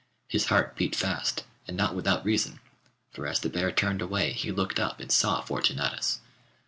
[0.27, 2.59] His heart beat fast, and not without reason,
[3.11, 6.21] for as the bear turned away he looked up and saw Fortunatus!